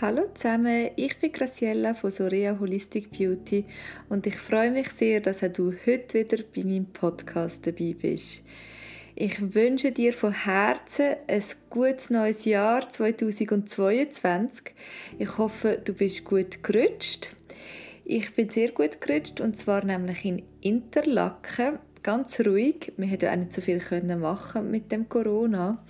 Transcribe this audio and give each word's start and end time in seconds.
Hallo 0.00 0.30
zusammen, 0.32 0.92
ich 0.96 1.18
bin 1.18 1.30
Graciella 1.30 1.92
von 1.92 2.10
Sorea 2.10 2.58
Holistic 2.58 3.10
Beauty 3.10 3.66
und 4.08 4.26
ich 4.26 4.36
freue 4.36 4.70
mich 4.70 4.88
sehr, 4.88 5.20
dass 5.20 5.40
du 5.40 5.74
heute 5.84 6.20
wieder 6.20 6.42
bei 6.56 6.64
meinem 6.64 6.86
Podcast 6.86 7.66
dabei 7.66 7.94
bist. 8.00 8.42
Ich 9.14 9.54
wünsche 9.54 9.92
dir 9.92 10.14
von 10.14 10.32
Herzen 10.32 11.16
ein 11.28 11.42
gutes 11.68 12.08
neues 12.08 12.46
Jahr 12.46 12.88
2022. 12.88 14.72
Ich 15.18 15.36
hoffe, 15.36 15.78
du 15.84 15.92
bist 15.92 16.24
gut 16.24 16.64
gerutscht. 16.64 17.36
Ich 18.06 18.32
bin 18.32 18.48
sehr 18.48 18.70
gut 18.70 19.02
gerutscht 19.02 19.42
und 19.42 19.54
zwar 19.54 19.84
nämlich 19.84 20.24
in 20.24 20.42
Interlaken 20.62 21.78
ganz 22.02 22.40
ruhig. 22.40 22.92
Wir 22.96 23.06
hätten 23.06 23.28
auch 23.28 23.36
nicht 23.36 23.52
so 23.52 23.60
viel 23.60 23.80
machen 24.16 24.70
mit 24.70 24.90
dem 24.90 25.08
Corona. 25.08 25.82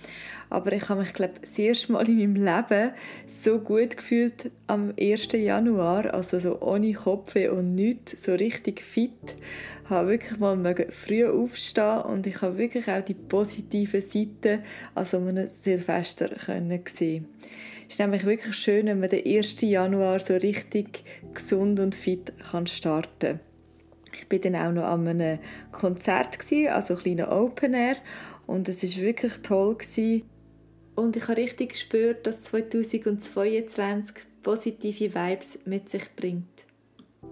Aber 0.49 0.73
ich 0.73 0.89
habe 0.89 1.01
mich, 1.01 1.13
glaube 1.13 1.35
das 1.39 1.57
erste 1.57 1.91
Mal 1.93 2.07
in 2.09 2.17
meinem 2.17 2.35
Leben 2.35 2.91
so 3.25 3.59
gut 3.59 3.95
gefühlt 3.95 4.51
am 4.67 4.93
1. 4.99 5.29
Januar, 5.33 6.13
also 6.13 6.39
so 6.39 6.59
ohne 6.61 6.93
Kopfweh 6.93 7.47
und 7.47 7.75
nichts, 7.75 8.23
so 8.23 8.33
richtig 8.33 8.81
fit. 8.81 9.35
Ich 9.83 9.89
habe 9.89 10.09
wirklich 10.09 10.39
mal 10.39 10.87
früh 10.89 11.25
aufstehen 11.25 12.01
und 12.01 12.27
ich 12.27 12.41
habe 12.41 12.57
wirklich 12.57 12.89
auch 12.89 13.03
die 13.03 13.13
positiven 13.13 14.01
Seiten 14.01 14.63
an 14.95 15.05
so 15.05 15.17
einem 15.17 15.49
Silvester 15.49 16.29
können 16.29 16.81
sehen. 16.85 17.27
Es 17.87 17.95
ist 17.95 17.99
nämlich 17.99 18.25
wirklich 18.25 18.55
schön, 18.55 18.87
wenn 18.87 18.99
man 18.99 19.09
den 19.09 19.25
1. 19.25 19.61
Januar 19.61 20.19
so 20.19 20.33
richtig 20.33 21.03
gesund 21.33 21.79
und 21.79 21.95
fit 21.95 22.33
kann 22.51 22.67
starten 22.67 23.19
kann. 23.19 23.50
Ich 24.13 24.27
bin 24.27 24.41
dann 24.41 24.55
auch 24.55 24.71
noch 24.71 24.83
an 24.83 25.07
einem 25.07 25.39
Konzert 25.71 26.39
also 26.69 26.95
ein 26.95 26.99
kleiner 26.99 27.31
Open 27.31 27.73
Air 27.73 27.97
und 28.47 28.69
es 28.69 28.83
ist 28.83 28.99
wirklich 28.99 29.33
toll 29.43 29.75
gewesen. 29.75 30.23
und 30.95 31.15
ich 31.15 31.27
habe 31.27 31.37
richtig 31.37 31.69
gespürt, 31.69 32.27
dass 32.27 32.43
2022 32.43 34.15
positive 34.43 35.15
Vibes 35.15 35.59
mit 35.65 35.89
sich 35.89 36.03
bringt. 36.15 36.47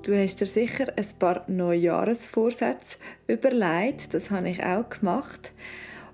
Du 0.04 0.16
hast 0.16 0.40
dir 0.40 0.46
sicher 0.46 0.94
ein 0.96 1.06
paar 1.18 1.44
Neujahresvorsätze 1.48 2.98
überlegt, 3.28 4.14
das 4.14 4.32
habe 4.32 4.50
ich 4.50 4.64
auch 4.64 4.88
gemacht. 4.88 5.52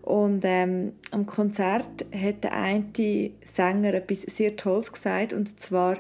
Und 0.02 0.44
ähm, 0.46 0.94
am 1.12 1.26
Konzert 1.26 2.06
hat 2.14 2.44
der 2.44 2.54
eine 2.54 3.32
Sänger 3.44 3.96
etwas 3.96 4.22
sehr 4.22 4.56
Tolles 4.56 4.92
gesagt, 4.92 5.34
und 5.34 5.60
zwar 5.60 5.98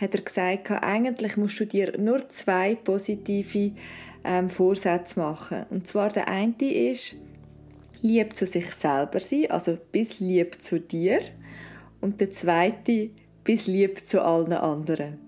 hat 0.00 0.14
er 0.14 0.22
gesagt, 0.22 0.70
eigentlich 0.70 1.36
musst 1.36 1.60
du 1.60 1.66
dir 1.66 1.98
nur 1.98 2.28
zwei 2.28 2.74
positive 2.74 3.72
ähm, 4.24 4.48
Vorsätze 4.48 5.20
machen. 5.20 5.66
Und 5.70 5.86
zwar 5.86 6.10
der 6.10 6.28
eine 6.28 6.54
ist, 6.60 7.16
lieb 8.02 8.34
zu 8.34 8.46
sich 8.46 8.66
selber 8.70 9.20
sein, 9.20 9.50
also 9.50 9.76
bis 9.92 10.20
lieb 10.20 10.60
zu 10.60 10.80
dir. 10.80 11.20
Und 12.00 12.20
der 12.20 12.30
zweite, 12.30 13.10
bis 13.44 13.66
lieb 13.66 13.98
zu 13.98 14.22
allen 14.22 14.52
anderen. 14.52 15.18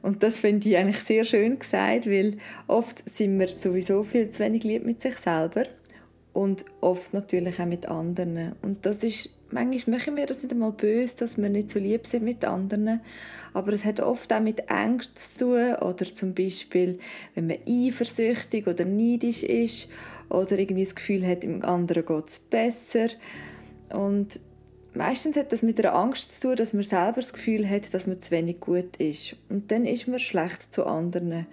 Und 0.00 0.22
das 0.22 0.40
finde 0.40 0.68
ich 0.68 0.76
eigentlich 0.76 1.00
sehr 1.00 1.24
schön 1.24 1.58
gesagt, 1.58 2.06
weil 2.06 2.36
oft 2.66 3.08
sind 3.08 3.38
wir 3.38 3.48
sowieso 3.48 4.02
viel 4.04 4.28
zu 4.30 4.42
wenig 4.42 4.64
lieb 4.64 4.84
mit 4.84 5.00
sich 5.00 5.16
selber 5.16 5.64
und 6.34 6.64
oft 6.82 7.14
natürlich 7.14 7.60
auch 7.60 7.66
mit 7.66 7.86
anderen. 7.86 8.52
Und 8.60 8.84
das 8.84 9.02
ist 9.02 9.30
manchmal 9.54 9.98
machen 9.98 10.16
wir 10.16 10.26
das 10.26 10.42
nicht 10.42 10.52
einmal 10.52 10.72
böse, 10.72 11.16
dass 11.16 11.38
wir 11.38 11.48
nicht 11.48 11.70
so 11.70 11.78
lieb 11.78 12.06
sind 12.06 12.24
mit 12.24 12.44
anderen. 12.44 13.00
Aber 13.54 13.72
es 13.72 13.84
hat 13.84 14.00
oft 14.00 14.32
auch 14.32 14.40
mit 14.40 14.68
Ängsten 14.68 15.16
zu 15.16 15.44
tun. 15.44 15.74
Oder 15.76 16.12
zum 16.12 16.34
Beispiel, 16.34 16.98
wenn 17.34 17.46
man 17.46 17.58
eifersüchtig 17.66 18.66
oder 18.66 18.84
neidisch 18.84 19.42
ist. 19.44 19.88
Oder 20.28 20.58
irgendwie 20.58 20.84
das 20.84 20.94
Gefühl 20.94 21.26
hat, 21.26 21.44
im 21.44 21.64
anderen 21.64 22.04
geht 22.04 22.28
es 22.28 22.38
besser. 22.38 23.08
Und 23.90 24.40
meistens 24.92 25.36
hat 25.36 25.52
das 25.52 25.62
mit 25.62 25.78
einer 25.78 25.94
Angst 25.94 26.40
zu 26.40 26.48
tun, 26.48 26.56
dass 26.56 26.72
man 26.72 26.82
selber 26.82 27.20
das 27.20 27.32
Gefühl 27.32 27.68
hat, 27.68 27.94
dass 27.94 28.06
man 28.06 28.20
zu 28.20 28.32
wenig 28.32 28.60
gut 28.60 28.96
ist. 28.96 29.36
Und 29.48 29.70
dann 29.70 29.86
ist 29.86 30.08
man 30.08 30.18
schlecht 30.18 30.74
zu 30.74 30.84
anderen. 30.84 31.46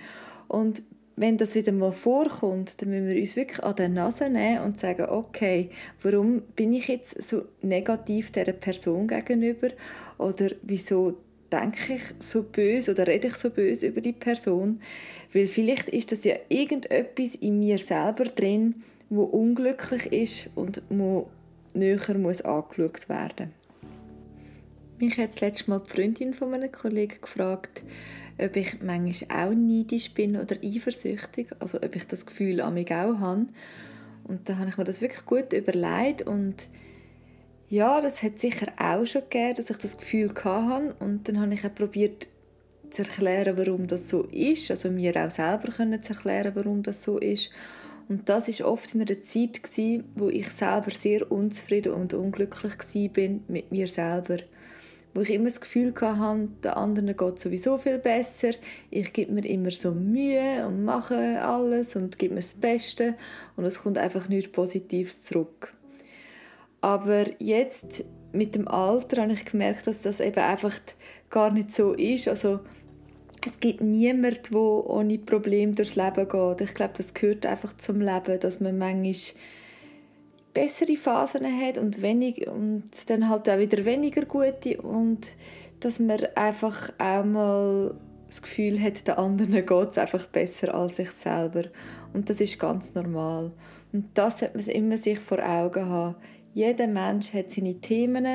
Und 0.48 0.82
wenn 1.22 1.38
das 1.38 1.54
wieder 1.54 1.72
mal 1.72 1.92
vorkommt, 1.92 2.82
dann 2.82 2.90
müssen 2.90 3.08
wir 3.08 3.22
uns 3.22 3.36
wirklich 3.36 3.64
an 3.64 3.76
der 3.76 3.90
Nase 3.90 4.28
nehmen 4.28 4.64
und 4.64 4.80
sagen, 4.80 5.06
okay, 5.08 5.70
warum 6.02 6.42
bin 6.56 6.74
ich 6.74 6.88
jetzt 6.88 7.22
so 7.22 7.44
negativ 7.62 8.32
dieser 8.32 8.54
Person 8.54 9.08
gegenüber? 9.08 9.68
Oder 10.18 10.50
wieso 10.64 11.18
denke 11.52 11.94
ich 11.94 12.02
so 12.18 12.42
böse 12.42 12.92
oder 12.92 13.06
rede 13.06 13.28
ich 13.28 13.36
so 13.36 13.52
böse 13.52 13.88
über 13.88 14.02
die 14.02 14.14
Person? 14.14 14.82
Weil 15.32 15.46
vielleicht 15.46 15.90
ist 15.90 16.12
das 16.12 16.24
ja 16.24 16.34
irgendetwas 16.50 17.36
in 17.36 17.60
mir 17.60 17.78
selber 17.78 18.26
drin, 18.26 18.82
wo 19.12 19.22
unglücklich 19.22 20.12
ist 20.12 20.50
und 20.56 20.82
wo 20.90 21.30
näher 21.76 22.18
muss 22.18 22.42
angeschaut 22.42 23.10
werden. 23.10 23.54
Mich 24.98 25.20
hat 25.20 25.34
das 25.34 25.42
letzte 25.42 25.70
Mal 25.70 25.82
die 25.86 25.90
Freundin 25.92 26.34
von 26.34 26.52
einem 26.52 26.72
Kollegen 26.72 27.22
gefragt, 27.22 27.84
ob 28.42 28.56
ich 28.56 28.82
manchmal 28.82 29.48
auch 29.48 29.54
neidisch 29.54 30.14
bin 30.14 30.36
oder 30.36 30.56
eifersüchtig, 30.64 31.48
also 31.60 31.78
ob 31.82 31.96
ich 31.96 32.08
das 32.08 32.26
Gefühl 32.26 32.62
an 32.62 32.74
mich 32.74 32.92
auch 32.92 33.20
habe. 33.20 33.48
Und 34.24 34.48
da 34.48 34.58
habe 34.58 34.70
ich 34.70 34.78
mir 34.78 34.84
das 34.84 35.02
wirklich 35.02 35.26
gut 35.26 35.54
überlegt 35.54 36.24
und 36.24 36.68
ja, 37.70 38.02
das 38.02 38.22
hat 38.22 38.38
sicher 38.38 38.68
auch 38.78 39.06
schon 39.06 39.22
gegeben, 39.22 39.56
dass 39.56 39.70
ich 39.70 39.78
das 39.78 39.98
Gefühl 39.98 40.34
hatte 40.44 40.96
und 41.00 41.28
dann 41.28 41.40
habe 41.40 41.54
ich 41.54 41.66
auch 41.66 41.74
probiert 41.74 42.28
zu 42.90 43.04
erklären, 43.04 43.58
warum 43.58 43.88
das 43.88 44.10
so 44.10 44.24
ist, 44.24 44.70
also 44.70 44.92
mir 44.92 45.16
auch 45.16 45.32
selber 45.32 45.72
können 45.72 46.04
zu 46.04 46.14
erklären, 46.14 46.52
warum 46.54 46.84
das 46.84 47.04
so 47.04 47.18
ist. 47.18 47.50
Und 48.10 48.28
das 48.28 48.50
ist 48.50 48.62
oft 48.62 48.94
in 48.94 49.02
einer 49.02 49.22
Zeit 49.22 49.64
gewesen, 49.64 50.04
wo 50.16 50.28
ich 50.28 50.50
selber 50.50 50.92
sehr 50.92 51.32
unzufrieden 51.32 51.94
und 51.94 52.14
unglücklich 52.14 52.74
war 52.74 53.30
mit 53.48 53.72
mir 53.72 53.88
selber 53.88 54.38
wo 55.14 55.22
ich 55.22 55.32
immer 55.32 55.46
das 55.46 55.62
Gefühl 55.62 55.94
hatte, 56.00 56.48
den 56.64 56.72
anderen 56.72 57.16
geht 57.16 57.40
sowieso 57.40 57.78
viel 57.78 58.00
besser. 58.00 58.52
Ich 58.90 59.12
gebe 59.14 59.34
mir 59.34 59.46
immer 59.46 59.72
so 59.72 59.92
Mühe 59.92 60.66
und 60.66 60.84
mache 60.84 61.42
alles 61.42 61.96
und 61.96 62.18
gebe 62.18 62.36
mir 62.36 62.42
das 62.42 62.54
Beste 62.54 63.16
und 63.58 63.66
es 63.66 63.82
kommt 63.82 63.98
einfach 63.98 64.30
nichts 64.30 64.52
Positives 64.52 65.22
zurück. 65.22 65.74
Aber 66.80 67.26
jetzt 67.40 68.04
mit 68.32 68.56
dem 68.56 68.68
Alter 68.68 69.24
habe 69.24 69.34
ich 69.34 69.46
gemerkt, 69.46 69.88
dass 69.88 70.02
das 70.02 70.20
eben 70.20 70.40
einfach 70.40 70.78
gar 71.30 71.52
nicht 71.52 71.72
so 71.72 71.94
ist. 71.94 72.28
Also 72.28 72.62
es 73.46 73.60
gibt 73.60 73.82
niemanden, 73.82 74.40
der 74.52 74.60
ohne 74.60 75.18
Probleme 75.18 75.74
durchs 75.74 75.96
Leben 75.96 76.28
geht. 76.28 76.62
Ich 76.62 76.74
glaube, 76.74 76.94
das 76.98 77.14
gehört 77.14 77.46
einfach 77.46 77.76
zum 77.78 78.00
Leben, 78.00 78.40
dass 78.40 78.60
man 78.60 78.78
manchmal 78.78 79.14
bessere 80.54 80.96
Phasen 80.96 81.46
hat 81.46 81.78
und, 81.78 82.02
wenig, 82.02 82.48
und 82.48 83.10
dann 83.10 83.30
halt 83.30 83.50
auch 83.50 83.60
wieder 83.60 83.86
weniger 83.86 84.26
gute 84.26 84.82
und 84.82 85.34
dass 85.80 86.00
man 86.00 86.28
einfach 86.36 86.94
auch 87.00 87.26
mal 87.26 87.96
das 88.28 88.42
Gefühl 88.42 88.82
hat, 88.82 89.08
den 89.08 89.16
anderen 89.16 89.66
geht 89.66 89.90
es 89.90 89.98
einfach 89.98 90.26
besser 90.28 90.74
als 90.74 90.96
sich 90.98 91.12
selber. 91.12 91.64
Und 92.14 92.30
das 92.30 92.40
ist 92.40 92.60
ganz 92.60 92.94
normal. 92.94 93.52
Und 93.92 94.06
das 94.14 94.40
sollte 94.40 94.58
man 94.58 94.68
immer 94.68 94.98
sich 94.98 95.20
vor 95.20 95.40
Augen 95.40 95.86
haben. 95.86 96.16
Jeder 96.54 96.88
Mensch 96.88 97.34
hat 97.34 97.52
seine 97.52 97.76
Themen. 97.76 98.26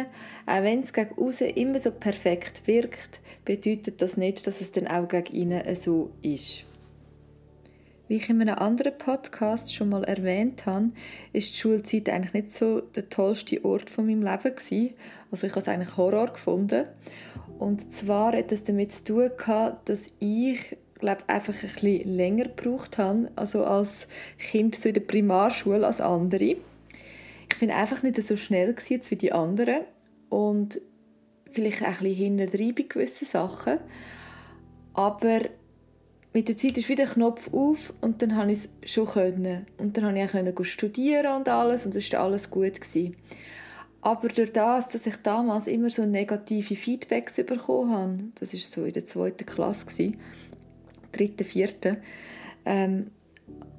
Auch 0.46 0.62
wenn 0.62 0.80
es 0.80 0.92
gegen 0.92 1.18
außen 1.18 1.48
immer 1.50 1.78
so 1.78 1.92
perfekt 1.92 2.66
wirkt, 2.66 3.20
bedeutet 3.44 4.02
das 4.02 4.16
nicht, 4.16 4.46
dass 4.46 4.60
es 4.60 4.72
dann 4.72 4.86
auch 4.86 5.08
gegen 5.08 5.34
innen 5.34 5.74
so 5.74 6.10
ist. 6.20 6.64
Wie 8.08 8.16
ich 8.16 8.30
in 8.30 8.40
einem 8.40 8.54
anderen 8.54 8.96
Podcast 8.96 9.74
schon 9.74 9.88
mal 9.88 10.04
erwähnt 10.04 10.64
habe, 10.64 10.90
ist 11.32 11.54
die 11.54 11.58
Schulzeit 11.58 12.08
eigentlich 12.08 12.34
nicht 12.34 12.52
so 12.52 12.80
der 12.80 13.08
tollste 13.08 13.64
Ort 13.64 13.90
von 13.90 14.06
meinem 14.06 14.22
Leben 14.22 14.54
gewesen. 14.54 14.94
Also 15.32 15.48
ich 15.48 15.52
habe 15.52 15.60
es 15.60 15.68
eigentlich 15.68 15.96
Horror 15.96 16.28
gefunden. 16.28 16.84
Und 17.58 17.92
zwar 17.92 18.36
hat 18.36 18.52
es 18.52 18.62
damit 18.62 18.92
zu 18.92 19.04
tun 19.04 19.30
gehabt, 19.36 19.88
dass 19.88 20.06
ich 20.20 20.76
glaube 21.00 21.28
einfach 21.28 21.54
ein 21.54 21.60
bisschen 21.60 22.16
länger 22.16 22.44
gebraucht 22.44 22.96
habe, 22.96 23.30
also 23.34 23.64
als 23.64 24.06
Kind 24.38 24.76
so 24.76 24.88
in 24.88 24.94
der 24.94 25.02
Primarschule 25.02 25.84
als 25.84 26.00
andere. 26.00 26.56
Ich 27.48 27.58
bin 27.58 27.70
einfach 27.70 28.02
nicht 28.02 28.22
so 28.22 28.36
schnell 28.36 28.74
wie 28.76 29.16
die 29.16 29.32
anderen 29.32 29.80
und 30.28 30.80
vielleicht 31.50 31.82
auch 31.82 31.86
ein 31.86 31.92
bisschen 31.98 32.14
hinten 32.14 32.74
bei 32.74 32.82
gewissen 32.82 33.26
Sachen. 33.26 33.78
Aber 34.94 35.40
mit 36.36 36.50
der 36.50 36.58
Zeit 36.58 36.76
ist 36.76 36.90
wieder 36.90 37.06
Knopf 37.06 37.48
auf 37.54 37.94
und 38.02 38.20
dann 38.20 38.36
habe 38.36 38.52
ich 38.52 38.68
es 38.82 38.92
schon 38.92 39.06
können. 39.06 39.66
Und 39.78 39.96
dann 39.96 40.04
habe 40.04 40.20
ich 40.20 40.58
auch 40.58 40.64
studieren 40.66 41.34
und 41.34 41.48
alles 41.48 41.86
und 41.86 41.96
es 41.96 42.12
war 42.12 42.20
alles 42.20 42.50
gut. 42.50 42.78
Gewesen. 42.78 43.16
Aber 44.02 44.28
durch 44.28 44.52
das, 44.52 44.90
dass 44.90 45.06
ich 45.06 45.16
damals 45.22 45.66
immer 45.66 45.88
so 45.88 46.04
negative 46.04 46.76
Feedbacks 46.76 47.36
bekommen 47.36 47.90
habe, 47.90 48.18
das 48.34 48.52
war 48.52 48.60
so 48.60 48.84
in 48.84 48.92
der 48.92 49.06
zweiten 49.06 49.46
Klasse, 49.46 49.86
gewesen, 49.86 50.18
dritte, 51.10 51.42
vierte, 51.42 52.02
ähm, 52.66 53.06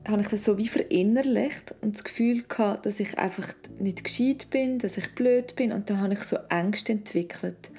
habe 0.08 0.22
ich 0.24 0.28
das 0.28 0.44
so 0.44 0.58
wie 0.58 0.68
verinnerlicht 0.68 1.76
und 1.82 1.94
das 1.94 2.04
Gefühl 2.04 2.42
gehabt, 2.42 2.88
dass 2.88 3.00
ich 3.00 3.20
einfach 3.20 3.54
nicht 3.78 4.04
gescheit 4.04 4.48
bin, 4.50 4.80
dass 4.80 4.98
ich 4.98 5.14
blöd 5.14 5.56
bin 5.56 5.72
und 5.72 5.92
dann 5.92 6.02
habe 6.02 6.14
ich 6.14 6.22
so 6.22 6.38
Ängste 6.50 6.94
entwickelt. 6.94 7.70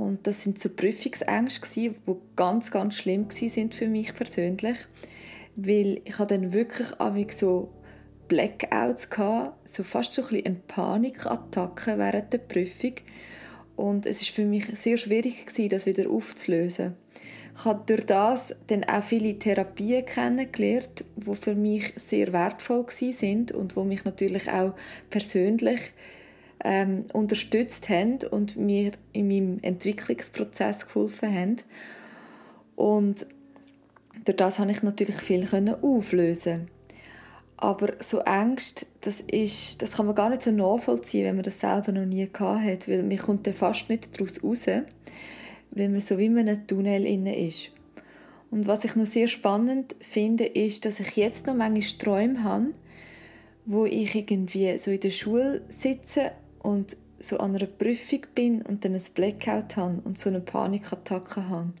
Und 0.00 0.26
das 0.26 0.42
sind 0.42 0.58
so 0.58 0.70
Prüfungsängste, 0.70 1.90
die 1.90 1.94
ganz, 2.34 2.70
ganz 2.70 2.96
schlimm 2.96 3.26
sind 3.30 3.74
für 3.74 3.86
mich 3.86 4.14
persönlich. 4.14 4.78
Weil 5.56 6.00
ich 6.06 6.18
hatte 6.18 6.38
dann 6.38 6.54
wirklich 6.54 6.88
so 7.32 7.70
Blackouts, 8.26 9.10
gehabt, 9.10 9.68
so 9.68 9.82
fast 9.82 10.14
so 10.14 10.22
ein 10.22 10.46
eine 10.46 10.56
Panikattacke 10.66 11.98
während 11.98 12.32
der 12.32 12.38
Prüfung. 12.38 12.94
Und 13.76 14.06
es 14.06 14.22
ist 14.22 14.30
für 14.30 14.46
mich 14.46 14.66
sehr 14.72 14.96
schwierig 14.96 15.44
gewesen, 15.44 15.68
das 15.68 15.84
wieder 15.84 16.08
aufzulösen. 16.08 16.94
Ich 17.54 17.64
habe 17.66 17.82
durch 17.84 18.06
das 18.06 18.56
dann 18.68 18.84
auch 18.84 19.02
viele 19.02 19.38
Therapien 19.38 20.06
kennengelernt, 20.06 21.04
die 21.16 21.34
für 21.34 21.54
mich 21.54 21.92
sehr 21.96 22.32
wertvoll 22.32 22.86
sind 22.88 23.52
und 23.52 23.76
wo 23.76 23.84
mich 23.84 24.04
natürlich 24.06 24.50
auch 24.50 24.74
persönlich 25.10 25.92
ähm, 26.64 27.06
unterstützt 27.12 27.88
haben 27.88 28.18
und 28.30 28.56
mir 28.56 28.92
in 29.12 29.28
meinem 29.28 29.58
Entwicklungsprozess 29.62 30.86
geholfen 30.86 31.34
haben. 31.34 31.56
Und 32.76 33.26
durch 34.24 34.36
das 34.36 34.58
habe 34.58 34.70
ich 34.70 34.82
natürlich 34.82 35.16
viel 35.16 35.46
auflösen 35.82 36.68
aber 37.60 37.92
so 37.98 38.20
Angst, 38.20 38.86
das, 39.02 39.20
ist, 39.20 39.82
das 39.82 39.92
kann 39.92 40.06
man 40.06 40.14
gar 40.14 40.30
nicht 40.30 40.40
so 40.42 40.50
nachvollziehen, 40.50 41.26
wenn 41.26 41.36
man 41.36 41.42
das 41.42 41.60
selber 41.60 41.92
noch 41.92 42.06
nie 42.06 42.26
gehabt 42.26 42.64
hat, 42.64 42.88
weil 42.88 43.02
man 43.02 43.18
kommt 43.18 43.46
dann 43.46 43.52
fast 43.52 43.90
nicht 43.90 44.18
daraus 44.18 44.42
raus, 44.42 44.66
weil 45.70 45.88
man 45.90 46.00
so 46.00 46.16
wie 46.16 46.26
in 46.26 46.38
einem 46.38 46.66
Tunnel 46.66 47.04
inne 47.04 47.38
ist. 47.38 47.70
Und 48.50 48.66
was 48.66 48.84
ich 48.84 48.96
noch 48.96 49.04
sehr 49.04 49.28
spannend 49.28 49.94
finde, 50.00 50.46
ist, 50.46 50.86
dass 50.86 51.00
ich 51.00 51.16
jetzt 51.16 51.46
noch 51.46 51.54
manchmal 51.54 51.98
Träume 51.98 52.42
habe, 52.42 52.70
wo 53.66 53.84
ich 53.84 54.14
irgendwie 54.14 54.78
so 54.78 54.90
in 54.90 55.00
der 55.00 55.10
Schule 55.10 55.60
sitze 55.68 56.32
und 56.62 56.96
so 57.18 57.38
an 57.38 57.54
einer 57.54 57.66
Prüfung 57.66 58.20
bin 58.34 58.62
und 58.62 58.84
dann 58.84 58.94
ein 58.94 59.02
Blackout 59.14 59.76
habe 59.76 60.00
und 60.04 60.18
so 60.18 60.30
eine 60.30 60.40
Panikattacke 60.40 61.48
habe. 61.48 61.72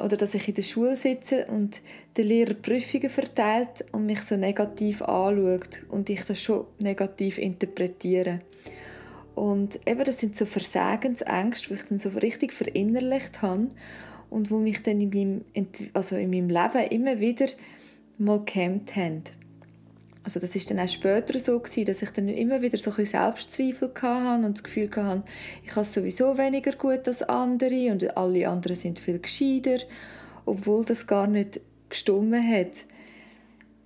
Oder 0.00 0.16
dass 0.16 0.34
ich 0.34 0.48
in 0.48 0.54
der 0.54 0.62
Schule 0.62 0.96
sitze 0.96 1.46
und 1.46 1.80
der 2.16 2.24
Lehrer 2.24 2.54
Prüfungen 2.54 3.10
verteilt 3.10 3.84
und 3.92 4.06
mich 4.06 4.22
so 4.22 4.36
negativ 4.36 5.02
anschaut 5.02 5.84
und 5.88 6.10
ich 6.10 6.24
das 6.24 6.42
schon 6.42 6.66
negativ 6.80 7.38
interpretiere. 7.38 8.40
Und 9.34 9.80
eben, 9.86 10.04
das 10.04 10.20
sind 10.20 10.36
so 10.36 10.46
Versagensängste, 10.46 11.68
die 11.68 11.74
ich 11.74 11.84
dann 11.84 11.98
so 11.98 12.08
richtig 12.10 12.52
verinnerlicht 12.52 13.42
habe 13.42 13.68
und 14.30 14.50
wo 14.50 14.58
mich 14.58 14.82
dann 14.82 15.00
in 15.00 15.10
meinem, 15.54 15.68
also 15.92 16.16
in 16.16 16.30
meinem 16.30 16.48
Leben 16.48 16.90
immer 16.90 17.20
wieder 17.20 17.46
mal 18.18 18.44
gehemmt 18.44 18.94
haben. 18.96 19.24
Also 20.24 20.40
das 20.40 20.56
ist 20.56 20.70
dann 20.70 20.80
auch 20.80 20.88
später 20.88 21.38
so 21.38 21.58
gewesen, 21.60 21.84
dass 21.84 22.00
ich 22.00 22.10
dann 22.10 22.28
immer 22.28 22.62
wieder 22.62 22.78
so 22.78 22.90
ein 22.96 23.04
Selbstzweifel 23.04 23.92
hatte 24.00 24.46
und 24.46 24.56
das 24.56 24.64
Gefühl 24.64 24.90
hatte, 24.96 25.22
ich 25.62 25.70
habe 25.72 25.82
es 25.82 25.92
sowieso 25.92 26.38
weniger 26.38 26.72
gut 26.72 27.06
als 27.06 27.22
andere 27.22 27.92
und 27.92 28.16
alle 28.16 28.48
anderen 28.48 28.76
sind 28.76 28.98
viel 28.98 29.18
gescheiter, 29.18 29.84
obwohl 30.46 30.84
das 30.84 31.06
gar 31.06 31.26
nicht 31.26 31.60
gestummen 31.90 32.42
hat. 32.42 32.86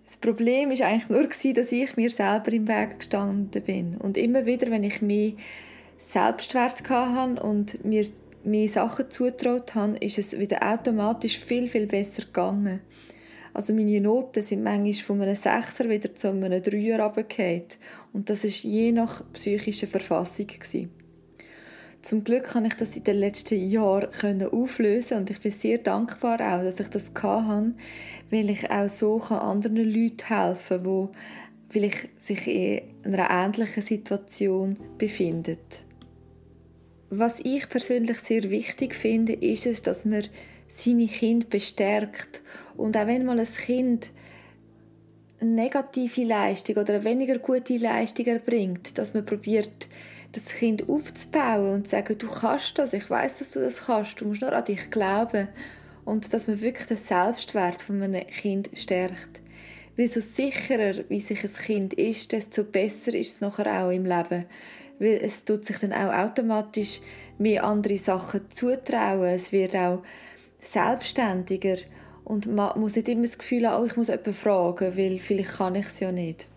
Das 0.06 0.16
Problem 0.16 0.70
ist 0.70 0.80
eigentlich 0.80 1.10
nur 1.10 1.24
gewesen, 1.24 1.54
dass 1.54 1.72
ich 1.72 1.96
mir 1.96 2.10
selber 2.10 2.52
im 2.52 2.68
Weg 2.68 3.00
gestanden 3.00 3.62
bin 3.62 3.96
und 3.96 4.16
immer 4.16 4.46
wieder, 4.46 4.70
wenn 4.70 4.84
ich 4.84 5.02
mehr 5.02 5.32
Selbstwert 5.98 6.88
hatte 6.88 7.42
und 7.42 7.84
mir 7.84 8.06
mehr 8.44 8.68
Sachen 8.68 9.10
zutraut 9.10 9.74
habe, 9.74 9.98
ist 9.98 10.18
es 10.18 10.38
wieder 10.38 10.62
automatisch 10.62 11.38
viel 11.38 11.66
viel 11.66 11.86
besser 11.86 12.22
gegangen. 12.22 12.80
Also 13.54 13.72
meine 13.72 14.00
Noten 14.00 14.42
sind 14.42 14.62
manchmal 14.62 14.92
von 14.94 15.22
einem 15.22 15.34
Sechser 15.34 15.88
wieder 15.88 16.14
zu 16.14 16.28
einem 16.28 16.62
Dreier 16.62 17.00
runtergefallen. 17.00 17.64
Und 18.12 18.30
das 18.30 18.44
ist 18.44 18.62
je 18.62 18.92
nach 18.92 19.24
psychischer 19.32 19.86
Verfassung. 19.86 20.46
Gewesen. 20.46 20.90
Zum 22.02 22.24
Glück 22.24 22.44
kann 22.44 22.64
ich 22.64 22.74
das 22.74 22.96
in 22.96 23.04
den 23.04 23.16
letzten 23.16 23.68
Jahren 23.68 24.42
auflösen 24.44 25.18
und 25.18 25.30
ich 25.30 25.40
bin 25.40 25.50
sehr 25.50 25.78
dankbar 25.78 26.40
auch, 26.40 26.62
dass 26.62 26.80
ich 26.80 26.88
das 26.88 27.12
hatte, 27.22 27.74
weil 28.30 28.50
ich 28.50 28.70
auch 28.70 28.88
so 28.88 29.18
anderen 29.18 29.76
Leuten 29.76 30.26
helfen 30.28 30.82
kann, 30.84 31.08
die 31.12 31.72
vielleicht 31.72 32.24
sich 32.24 32.46
in 32.46 32.82
einer 33.04 33.28
ähnlichen 33.30 33.82
Situation 33.82 34.78
befinden. 34.96 35.58
Was 37.10 37.40
ich 37.40 37.68
persönlich 37.68 38.18
sehr 38.18 38.50
wichtig 38.50 38.94
finde, 38.94 39.32
ist 39.32 39.66
es, 39.66 39.82
dass 39.82 40.04
man 40.04 40.24
seine 40.68 41.06
Kinder 41.06 41.46
bestärkt. 41.48 42.42
Und 42.76 42.96
auch 42.96 43.06
wenn 43.06 43.24
mal 43.24 43.38
ein 43.38 43.46
Kind 43.46 44.10
eine 45.40 45.50
negative 45.50 46.24
Leistung 46.24 46.76
oder 46.76 46.94
eine 46.94 47.04
weniger 47.04 47.38
gute 47.38 47.76
Leistung 47.76 48.26
erbringt, 48.26 48.98
dass 48.98 49.14
man 49.14 49.24
probiert, 49.24 49.88
das 50.32 50.46
Kind 50.46 50.88
aufzubauen 50.88 51.72
und 51.72 51.84
zu 51.86 51.92
sagen, 51.92 52.18
du 52.18 52.28
kannst 52.28 52.78
das, 52.78 52.92
ich 52.92 53.08
weiß, 53.08 53.38
dass 53.38 53.52
du 53.52 53.60
das 53.60 53.86
kannst, 53.86 54.20
du 54.20 54.26
musst 54.26 54.42
nur 54.42 54.52
an 54.52 54.64
dich 54.64 54.90
glauben. 54.90 55.48
Und 56.04 56.32
dass 56.32 56.46
man 56.46 56.60
wirklich 56.60 56.86
den 56.86 56.96
Selbstwert 56.96 57.82
von 57.82 58.02
einem 58.02 58.26
Kind 58.26 58.70
stärkt. 58.74 59.42
Weil 59.96 60.08
so 60.08 60.20
sicherer, 60.20 61.04
wie 61.08 61.20
sich 61.20 61.44
ein 61.44 61.52
Kind 61.52 61.94
ist, 61.94 62.32
desto 62.32 62.64
besser 62.64 63.14
ist 63.14 63.34
es 63.34 63.40
nachher 63.40 63.84
auch 63.84 63.90
im 63.90 64.06
Leben. 64.06 64.46
Weil 64.98 65.20
es 65.22 65.44
tut 65.44 65.66
sich 65.66 65.78
dann 65.78 65.92
auch 65.92 66.12
automatisch 66.12 67.00
mehr 67.36 67.64
andere 67.64 67.98
Sachen 67.98 68.50
zutrauen. 68.50 69.28
Es 69.28 69.52
wird 69.52 69.76
auch 69.76 70.02
selbstständiger 70.60 71.76
und 72.24 72.46
man 72.46 72.78
muss 72.78 72.96
nicht 72.96 73.08
immer 73.08 73.22
das 73.22 73.38
Gefühl 73.38 73.66
haben, 73.66 73.82
oh, 73.82 73.86
ich 73.86 73.96
muss 73.96 74.08
jemanden 74.08 74.34
fragen, 74.34 74.96
weil 74.96 75.18
vielleicht 75.18 75.56
kann 75.56 75.74
ich 75.74 75.86
es 75.86 76.00
ja 76.00 76.12
nicht. 76.12 76.48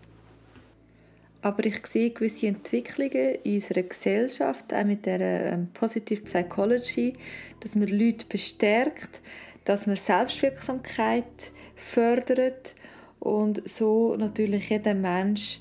Aber 1.40 1.64
ich 1.64 1.84
sehe 1.86 2.10
gewisse 2.10 2.46
Entwicklungen 2.46 3.36
in 3.42 3.54
unserer 3.54 3.82
Gesellschaft, 3.82 4.72
auch 4.72 4.84
mit 4.84 5.06
der 5.06 5.20
ähm, 5.52 5.68
Positive 5.74 6.22
Psychology, 6.22 7.14
dass 7.60 7.74
man 7.74 7.88
Leute 7.88 8.26
bestärkt, 8.28 9.20
dass 9.64 9.86
man 9.86 9.96
Selbstwirksamkeit 9.96 11.52
fördert 11.74 12.74
und 13.18 13.68
so 13.68 14.14
natürlich 14.16 14.68
jeder 14.68 14.94
Mensch 14.94 15.58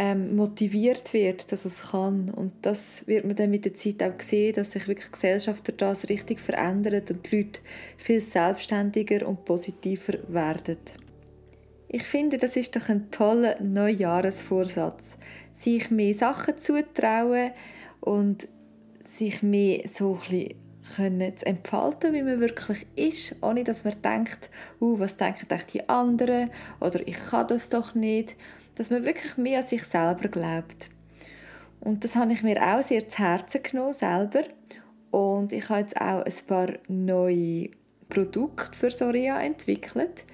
ähm, 0.00 0.36
motiviert 0.36 1.12
wird, 1.12 1.50
dass 1.50 1.64
es 1.64 1.90
kann. 1.90 2.30
Und 2.30 2.52
das 2.62 3.08
wird 3.08 3.24
man 3.24 3.34
dann 3.34 3.50
mit 3.50 3.64
der 3.64 3.74
Zeit 3.74 4.00
auch 4.00 4.20
sehen, 4.20 4.54
dass 4.54 4.70
sich 4.70 4.86
wirklich 4.86 5.06
die 5.06 5.12
Gesellschaft 5.12 5.66
durch 5.66 5.76
das 5.76 6.08
richtig 6.08 6.38
verändert 6.38 7.10
und 7.10 7.26
die 7.26 7.36
Leute 7.38 7.60
viel 7.96 8.20
selbstständiger 8.20 9.26
und 9.26 9.44
positiver 9.44 10.14
werden. 10.28 10.78
Ich 11.88 12.04
finde, 12.04 12.38
das 12.38 12.54
ist 12.56 12.76
doch 12.76 12.88
ein 12.88 13.10
toller 13.10 13.60
Neujahresvorsatz, 13.60 15.18
sich 15.50 15.90
mehr 15.90 16.14
Sachen 16.14 16.58
zutrauen 16.58 17.50
und 18.00 18.46
sich 19.04 19.42
mehr 19.42 19.82
so 19.88 20.20
ein 20.30 20.54
können 20.96 21.36
zu 21.36 21.44
entfalten, 21.44 22.14
wie 22.14 22.22
man 22.22 22.40
wirklich 22.40 22.86
ist, 22.96 23.36
ohne 23.42 23.64
dass 23.64 23.84
man 23.84 24.00
denkt, 24.02 24.48
uh, 24.80 24.98
was 24.98 25.16
denken 25.16 25.46
die 25.72 25.88
anderen 25.88 26.50
oder 26.80 27.06
ich 27.06 27.18
kann 27.30 27.46
das 27.48 27.68
doch 27.68 27.94
nicht 27.94 28.36
dass 28.78 28.90
man 28.90 29.04
wirklich 29.04 29.36
mehr 29.36 29.60
an 29.60 29.66
sich 29.66 29.82
selber 29.82 30.28
glaubt. 30.28 30.88
Und 31.80 32.04
das 32.04 32.16
habe 32.16 32.32
ich 32.32 32.42
mir 32.42 32.62
auch 32.62 32.82
sehr 32.82 33.08
zu 33.08 33.18
Herzen 33.18 33.62
genommen, 33.62 33.92
selber. 33.92 34.42
Und 35.10 35.52
ich 35.52 35.68
habe 35.68 35.80
jetzt 35.80 36.00
auch 36.00 36.22
ein 36.22 36.46
paar 36.46 36.68
neue 36.86 37.70
Produkte 38.08 38.76
für 38.76 38.90
Soria 38.90 39.40
entwickelt 39.40 40.24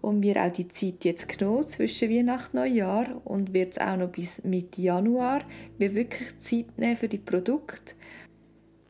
und 0.00 0.20
mir 0.20 0.36
auch 0.36 0.52
die 0.52 0.68
Zeit 0.68 1.04
jetzt 1.04 1.28
genommen 1.28 1.64
zwischen 1.64 2.10
Weihnachten 2.10 2.58
und 2.58 2.64
Neujahr 2.64 3.20
und 3.24 3.52
wird 3.52 3.72
es 3.72 3.78
auch 3.78 3.96
noch 3.96 4.08
bis 4.08 4.42
Mitte 4.44 4.82
Januar 4.82 5.40
mir 5.78 5.94
wirklich 5.94 6.38
Zeit 6.38 6.78
nehmen 6.78 6.96
für 6.96 7.08
die 7.08 7.18
Produkte. 7.18 7.94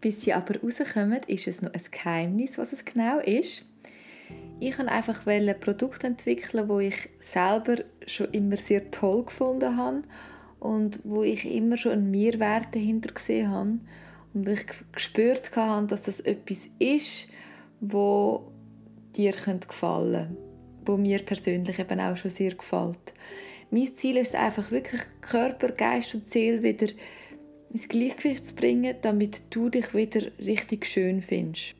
Bis 0.00 0.23
sie 0.23 0.32
aber 0.32 0.61
rauskommen, 0.61 1.20
ist 1.26 1.49
es 1.49 1.62
noch 1.62 1.73
ein 1.73 1.82
Geheimnis, 1.90 2.58
was 2.58 2.73
es 2.73 2.84
genau 2.84 3.18
ist. 3.20 3.67
Ich 4.60 4.76
wollte 4.76 4.90
einfach 4.90 5.24
ein 5.26 5.60
Produkt 5.60 6.02
entwickeln, 6.02 6.68
wo 6.68 6.80
ich 6.80 7.10
selber 7.20 7.76
schon 8.06 8.32
immer 8.32 8.56
sehr 8.56 8.90
toll 8.90 9.24
gefunden 9.24 9.76
habe 9.76 10.02
und 10.58 11.00
wo 11.04 11.22
ich 11.22 11.48
immer 11.48 11.76
schon 11.76 11.92
einen 11.92 12.10
Mehrwert 12.10 12.74
dahinter 12.74 13.14
gesehen 13.14 13.50
habe 13.50 13.78
und 14.34 14.46
wo 14.46 14.50
ich 14.50 14.66
gespürt 14.92 15.54
habe, 15.54 15.86
dass 15.86 16.02
das 16.02 16.18
etwas 16.20 16.68
ist, 16.80 17.28
wo 17.80 18.50
dir 19.16 19.30
gefallen 19.32 20.26
könnte, 20.26 20.36
wo 20.86 20.96
mir 20.96 21.20
persönlich 21.20 21.78
eben 21.78 22.00
auch 22.00 22.16
schon 22.16 22.30
sehr 22.32 22.54
gefällt. 22.54 23.14
Mein 23.70 23.94
Ziel 23.94 24.16
ist 24.16 24.34
einfach 24.34 24.72
wirklich 24.72 25.02
Körper, 25.20 25.68
Geist 25.68 26.14
und 26.16 26.26
Seele 26.26 26.64
wieder 26.64 26.88
ins 27.70 27.88
Gleichgewicht 27.88 28.46
zu 28.46 28.54
bringen, 28.56 28.96
damit 29.02 29.42
du 29.50 29.68
dich 29.68 29.94
wieder 29.94 30.22
richtig 30.38 30.86
schön 30.86 31.20
findest. 31.20 31.77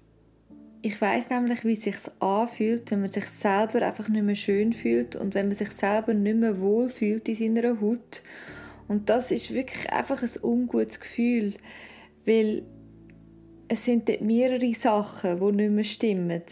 Ich 0.80 1.00
weiß 1.00 1.30
nämlich, 1.30 1.64
wie 1.64 1.73
es 1.73 1.82
sich 1.82 1.97
anfühlt, 2.20 2.90
wenn 2.90 3.00
man 3.00 3.11
sich 3.11 3.26
selber 3.26 3.82
einfach 3.82 4.08
nicht 4.08 4.23
mehr 4.23 4.37
schön 4.37 4.73
fühlt 4.73 5.16
und 5.16 5.35
wenn 5.35 5.49
man 5.49 5.56
sich 5.56 5.70
selber 5.70 6.14
nicht 6.14 6.37
mehr 6.37 6.61
wohl 6.61 6.88
fühlt 6.88 7.28
in 7.28 7.35
seiner 7.35 7.80
Haut. 7.80 8.23
Und 8.87 9.11
das 9.11 9.32
ist 9.32 9.52
wirklich 9.52 9.92
einfach 9.92 10.23
ein 10.23 10.30
ungutes 10.42 11.00
Gefühl, 11.00 11.54
weil 12.25 12.62
es 13.68 13.85
sind 13.85 14.08
dort 14.08 14.23
mehrere 14.23 14.73
Sachen, 14.73 15.40
die 15.40 15.56
nicht 15.56 15.70
mehr 15.70 15.85
stimmen. 15.85 16.42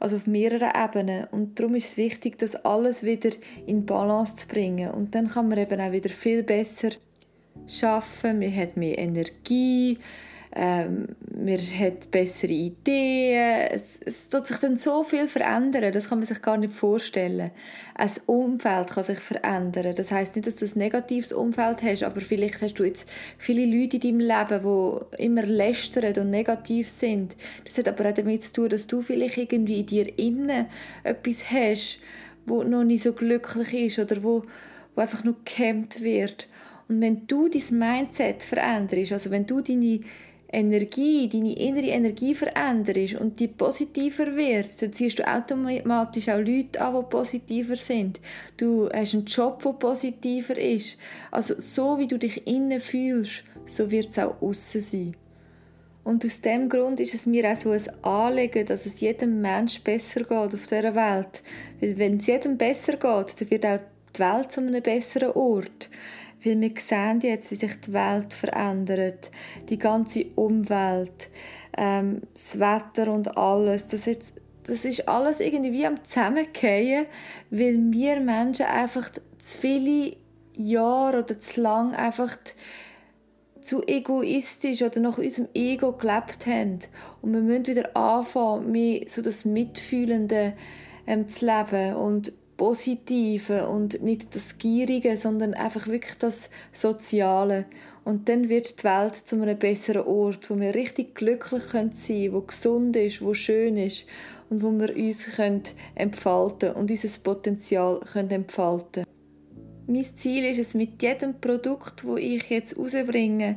Also 0.00 0.16
auf 0.16 0.26
mehreren 0.26 0.72
Ebenen. 0.74 1.26
Und 1.30 1.58
darum 1.58 1.76
ist 1.76 1.92
es 1.92 1.96
wichtig, 1.96 2.38
das 2.38 2.56
alles 2.56 3.04
wieder 3.04 3.30
in 3.66 3.86
Balance 3.86 4.34
zu 4.34 4.48
bringen. 4.48 4.90
Und 4.90 5.14
dann 5.14 5.28
kann 5.28 5.48
man 5.48 5.58
eben 5.58 5.80
auch 5.80 5.92
wieder 5.92 6.10
viel 6.10 6.42
besser 6.42 6.90
schaffen. 7.68 8.40
Man 8.40 8.54
hat 8.56 8.76
mehr 8.76 8.98
Energie 8.98 9.98
ähm, 10.56 11.08
man 11.36 11.58
hat 11.58 12.12
bessere 12.12 12.52
Ideen, 12.52 13.68
es, 13.72 13.98
es 14.04 14.28
tut 14.28 14.46
sich 14.46 14.56
dann 14.58 14.76
so 14.76 15.02
viel 15.02 15.26
verändern, 15.26 15.92
das 15.92 16.08
kann 16.08 16.18
man 16.18 16.26
sich 16.26 16.40
gar 16.42 16.56
nicht 16.56 16.72
vorstellen. 16.72 17.50
Ein 17.96 18.10
Umfeld 18.26 18.90
kann 18.90 19.02
sich 19.02 19.18
verändern, 19.18 19.96
das 19.96 20.12
heißt 20.12 20.36
nicht, 20.36 20.46
dass 20.46 20.54
du 20.54 20.64
ein 20.64 20.78
negatives 20.78 21.32
Umfeld 21.32 21.82
hast, 21.82 22.04
aber 22.04 22.20
vielleicht 22.20 22.62
hast 22.62 22.74
du 22.74 22.84
jetzt 22.84 23.10
viele 23.36 23.66
Leute 23.66 23.96
in 23.96 24.18
deinem 24.18 24.20
Leben, 24.20 24.62
die 24.62 25.24
immer 25.24 25.42
lästern 25.42 26.16
und 26.18 26.30
negativ 26.30 26.88
sind. 26.88 27.34
Das 27.64 27.76
hat 27.78 27.88
aber 27.88 28.10
auch 28.10 28.14
damit 28.14 28.42
zu 28.42 28.52
tun, 28.52 28.68
dass 28.68 28.86
du 28.86 29.02
vielleicht 29.02 29.36
irgendwie 29.36 29.80
in 29.80 29.86
dir 29.86 30.18
innen 30.18 30.66
etwas 31.02 31.50
hast, 31.50 31.98
wo 32.46 32.62
noch 32.62 32.84
nicht 32.84 33.02
so 33.02 33.12
glücklich 33.12 33.74
ist 33.74 33.98
oder 33.98 34.22
wo, 34.22 34.44
wo 34.94 35.00
einfach 35.00 35.24
nur 35.24 35.34
gehemmt 35.44 36.00
wird. 36.04 36.46
Und 36.88 37.00
wenn 37.00 37.26
du 37.26 37.48
dein 37.48 37.78
Mindset 37.78 38.44
veränderst, 38.44 39.12
also 39.12 39.30
wenn 39.30 39.46
du 39.46 39.60
deine 39.60 40.00
Energie, 40.54 41.28
deine 41.28 41.56
innere 41.58 41.88
Energie 41.88 42.34
veränderst 42.34 43.14
und 43.14 43.38
die 43.40 43.48
positiver 43.48 44.34
wird, 44.36 44.80
dann 44.80 44.92
ziehst 44.92 45.18
du 45.18 45.28
automatisch 45.28 46.28
auch 46.28 46.38
Leute 46.38 46.80
an, 46.80 46.94
die 46.94 47.10
positiver 47.10 47.76
sind. 47.76 48.20
Du 48.56 48.88
hast 48.88 49.14
einen 49.14 49.24
Job, 49.24 49.62
der 49.62 49.72
positiver 49.72 50.56
ist. 50.56 50.96
Also 51.30 51.54
so 51.58 51.98
wie 51.98 52.06
du 52.06 52.18
dich 52.18 52.46
innen 52.46 52.80
fühlst, 52.80 53.44
so 53.66 53.90
wird 53.90 54.10
es 54.10 54.18
auch 54.18 54.40
außen 54.40 54.80
sein. 54.80 55.16
Und 56.04 56.24
aus 56.24 56.42
dem 56.42 56.68
Grund 56.68 57.00
ist 57.00 57.14
es 57.14 57.24
mir 57.24 57.50
auch 57.50 57.56
so 57.56 57.70
ein 57.70 58.04
Anliegen, 58.04 58.66
dass 58.66 58.84
es 58.84 59.00
jedem 59.00 59.40
Mensch 59.40 59.80
besser 59.80 60.20
geht 60.20 60.32
auf 60.32 60.66
dieser 60.66 60.94
Welt. 60.94 61.42
Weil 61.80 61.96
wenn 61.96 62.18
es 62.18 62.26
jedem 62.26 62.58
besser 62.58 62.92
geht, 62.92 63.40
dann 63.40 63.50
wird 63.50 63.66
auch 63.66 63.78
die 64.14 64.20
Welt 64.20 64.52
zu 64.52 64.60
einem 64.60 64.82
besseren 64.82 65.30
Ort. 65.30 65.88
Weil 66.44 66.60
wir 66.60 66.72
sehen 66.78 67.20
jetzt, 67.20 67.50
wie 67.50 67.56
sich 67.56 67.80
die 67.80 67.92
Welt 67.92 68.34
verändert, 68.34 69.30
die 69.68 69.78
ganze 69.78 70.26
Umwelt, 70.34 71.30
ähm, 71.76 72.22
das 72.32 72.58
Wetter 72.60 73.12
und 73.12 73.36
alles. 73.36 73.88
Das, 73.88 74.06
jetzt, 74.06 74.34
das 74.66 74.84
ist 74.84 75.08
alles 75.08 75.40
irgendwie 75.40 75.86
am 75.86 76.02
Zusammengehen, 76.04 77.06
weil 77.50 77.78
wir 77.90 78.20
Menschen 78.20 78.66
einfach 78.66 79.10
zu 79.10 79.58
viele 79.58 80.16
Jahre 80.54 81.24
oder 81.24 81.38
zu 81.38 81.60
lang 81.60 81.94
einfach 81.94 82.36
zu 83.60 83.82
egoistisch 83.86 84.82
oder 84.82 85.00
nach 85.00 85.18
unserem 85.18 85.48
Ego 85.54 85.92
gelebt 85.92 86.46
haben. 86.46 86.80
Und 87.22 87.32
wir 87.32 87.40
müssen 87.40 87.66
wieder 87.66 87.96
anfangen, 87.96 88.70
mehr 88.70 89.04
so 89.06 89.22
das 89.22 89.44
Mitfühlende 89.46 90.52
ähm, 91.06 91.26
zu 91.26 91.46
leben 91.46 91.96
und 91.96 92.32
Positive 92.56 93.68
und 93.68 94.02
nicht 94.02 94.34
das 94.34 94.58
Gierige, 94.58 95.16
sondern 95.16 95.54
einfach 95.54 95.86
wirklich 95.86 96.18
das 96.18 96.50
Soziale. 96.72 97.66
Und 98.04 98.28
dann 98.28 98.48
wird 98.48 98.80
die 98.80 98.84
Welt 98.84 99.16
zu 99.16 99.40
einem 99.40 99.58
besseren 99.58 100.06
Ort, 100.06 100.50
wo 100.50 100.60
wir 100.60 100.74
richtig 100.74 101.14
glücklich 101.14 101.62
sein 101.64 101.90
können, 101.90 102.32
wo 102.32 102.40
gesund 102.42 102.96
ist, 102.96 103.22
wo 103.22 103.34
schön 103.34 103.76
ist 103.76 104.04
und 104.50 104.62
wo 104.62 104.70
wir 104.70 104.94
uns 104.94 105.26
können 105.36 105.62
entfalten 105.94 106.72
und 106.72 106.90
unser 106.90 107.20
Potenzial 107.20 108.00
können 108.00 108.30
entfalten 108.30 109.04
Mein 109.86 110.04
Ziel 110.04 110.44
ist 110.44 110.58
es, 110.58 110.74
mit 110.74 111.02
jedem 111.02 111.40
Produkt, 111.40 112.04
wo 112.04 112.16
ich 112.16 112.50
jetzt 112.50 112.78
rausbringe, 112.78 113.56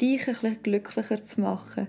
dich 0.00 0.28
ein 0.28 0.34
bisschen 0.34 0.62
glücklicher 0.62 1.22
zu 1.22 1.40
machen. 1.40 1.88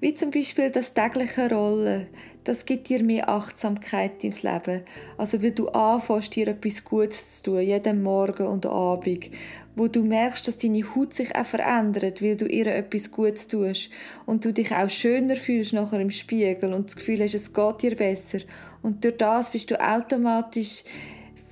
Wie 0.00 0.14
zum 0.14 0.30
Beispiel 0.30 0.70
das 0.70 0.92
tägliche 0.92 1.48
Rollen. 1.50 2.08
Das 2.42 2.66
gibt 2.66 2.88
dir 2.88 3.02
mehr 3.02 3.28
Achtsamkeit 3.28 4.22
ins 4.22 4.42
Leben. 4.42 4.82
Also 5.16 5.42
weil 5.42 5.52
du 5.52 5.68
anfängst, 5.68 6.34
dir 6.36 6.48
etwas 6.48 6.84
Gutes 6.84 7.42
zu 7.42 7.52
tun, 7.52 7.60
jeden 7.60 8.02
Morgen 8.02 8.46
und 8.46 8.66
Abend. 8.66 9.30
Wo 9.76 9.88
du 9.88 10.02
merkst, 10.02 10.46
dass 10.46 10.58
deine 10.58 10.84
Haut 10.94 11.14
sich 11.14 11.34
auch 11.34 11.46
verändert, 11.46 12.22
weil 12.22 12.36
du 12.36 12.46
ihr 12.46 12.66
etwas 12.66 13.10
Gutes 13.10 13.48
tust. 13.48 13.88
Und 14.26 14.44
du 14.44 14.52
dich 14.52 14.72
auch 14.74 14.90
schöner 14.90 15.36
fühlst 15.36 15.72
nachher 15.72 16.00
im 16.00 16.10
Spiegel 16.10 16.74
und 16.74 16.86
das 16.86 16.96
Gefühl 16.96 17.22
hast, 17.22 17.34
es 17.34 17.52
geht 17.52 17.82
dir 17.82 17.96
besser. 17.96 18.40
Und 18.82 19.04
durch 19.04 19.16
das 19.16 19.50
bist 19.50 19.70
du 19.70 19.80
automatisch 19.80 20.84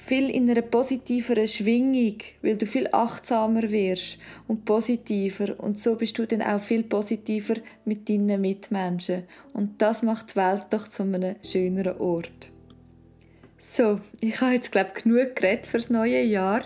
viel 0.04 0.30
in 0.30 0.50
einer 0.50 0.62
positiveren 0.62 1.46
Schwingung, 1.46 2.18
weil 2.42 2.56
du 2.56 2.66
viel 2.66 2.88
achtsamer 2.90 3.70
wirst 3.70 4.18
und 4.48 4.64
positiver 4.64 5.58
und 5.58 5.78
so 5.78 5.96
bist 5.96 6.18
du 6.18 6.26
dann 6.26 6.42
auch 6.42 6.60
viel 6.60 6.82
positiver 6.82 7.54
mit 7.84 8.08
deinen 8.08 8.40
Mitmenschen 8.40 9.24
und 9.52 9.80
das 9.80 10.02
macht 10.02 10.32
die 10.32 10.36
Welt 10.36 10.64
doch 10.70 10.88
zu 10.88 11.04
einem 11.04 11.36
schöneren 11.44 11.98
Ort. 11.98 12.50
So, 13.58 14.00
ich 14.20 14.40
habe 14.40 14.54
jetzt 14.54 14.72
glaube 14.72 14.90
ich, 14.96 15.04
genug 15.04 15.36
geredet 15.36 15.66
fürs 15.66 15.88
neue 15.88 16.20
Jahr. 16.22 16.62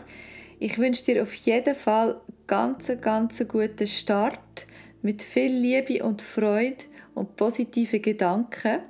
Ich 0.59 0.79
wünsche 0.79 1.05
dir 1.05 1.23
auf 1.23 1.35
jeden 1.35 1.75
Fall 1.75 2.19
ganz 2.47 2.91
ganz 3.03 3.47
guten 3.47 3.87
Start 3.87 4.67
mit 5.03 5.21
viel 5.23 5.53
Liebe 5.53 6.03
und 6.03 6.23
Freude 6.23 6.85
und 7.15 7.37
positiven 7.37 8.01
Gedanken. 8.01 8.81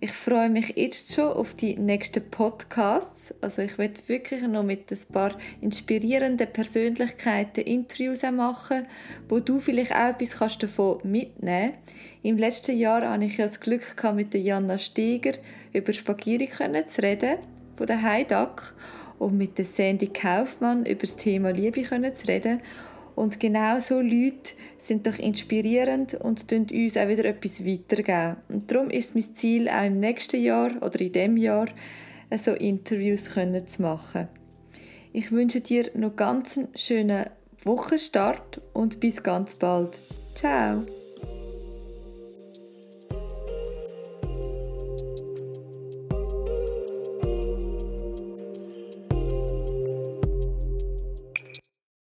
Ich 0.00 0.12
freue 0.12 0.48
mich 0.48 0.74
jetzt 0.76 1.12
schon 1.12 1.32
auf 1.32 1.54
die 1.54 1.76
nächsten 1.76 2.22
Podcasts. 2.30 3.34
Also 3.40 3.62
ich 3.62 3.78
werde 3.78 4.00
wirklich 4.06 4.42
noch 4.42 4.62
mit 4.62 4.92
ein 4.92 4.98
paar 5.12 5.32
inspirierenden 5.60 6.46
Persönlichkeiten 6.52 7.64
Interviews 7.64 8.22
machen, 8.22 8.86
wo 9.28 9.40
du 9.40 9.58
vielleicht 9.58 9.92
auch 9.92 10.20
etwas 10.20 10.56
davon 10.58 11.00
mitnehmen 11.02 11.72
kannst. 11.72 11.98
Im 12.22 12.38
letzten 12.38 12.78
Jahr 12.78 13.10
hatte 13.10 13.24
ich 13.24 13.38
das 13.38 13.58
Glück, 13.58 13.82
mit 14.14 14.34
Jana 14.34 14.78
Steger 14.78 15.32
über 15.72 15.92
Spagiri 15.92 16.48
zu 16.48 17.02
reden, 17.02 17.38
von 17.76 17.86
der 17.88 18.00
Heidak, 18.00 18.74
und 19.18 19.36
mit 19.36 19.58
Sandy 19.66 20.06
Kaufmann 20.06 20.86
über 20.86 21.00
das 21.00 21.16
Thema 21.16 21.50
Liebe 21.50 21.82
zu 22.12 22.28
reden. 22.28 22.60
Und 23.18 23.40
genau 23.40 23.80
so 23.80 24.00
Leute 24.00 24.52
sind 24.76 25.08
doch 25.08 25.18
inspirierend 25.18 26.14
und 26.14 26.46
tun 26.46 26.68
uns 26.70 26.96
auch 26.96 27.08
wieder 27.08 27.24
etwas 27.24 27.66
weitergeben. 27.66 28.36
Und 28.48 28.70
darum 28.70 28.90
ist 28.90 29.16
mein 29.16 29.34
Ziel, 29.34 29.68
auch 29.68 29.84
im 29.84 29.98
nächsten 29.98 30.40
Jahr 30.40 30.70
oder 30.80 31.00
in 31.00 31.10
diesem 31.10 31.36
Jahr 31.36 31.66
so 32.36 32.52
Interviews 32.52 33.24
zu 33.24 33.82
machen. 33.82 34.28
Ich 35.12 35.32
wünsche 35.32 35.60
dir 35.60 35.90
noch 35.94 36.14
ganz 36.14 36.58
einen 36.58 36.68
schönen 36.76 37.26
Wochenstart 37.64 38.60
und 38.72 39.00
bis 39.00 39.20
ganz 39.20 39.56
bald. 39.56 39.98
Ciao! 40.36 40.84